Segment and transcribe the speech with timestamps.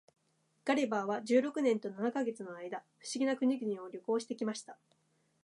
[0.65, 4.79] ガリバーは十六年と七ヵ月の間、不思議な国々を旅行して来ました。